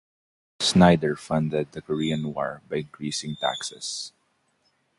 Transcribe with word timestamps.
Snyder 0.59 1.15
funded 1.15 1.73
the 1.73 1.81
Korean 1.83 2.33
War 2.33 2.63
by 2.67 2.77
increasing 2.77 3.35
taxes. 3.35 4.11